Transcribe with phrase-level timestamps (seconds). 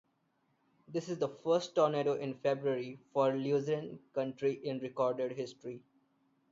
[0.87, 5.83] This is the first tornado in February for Luzerne County in recorded history.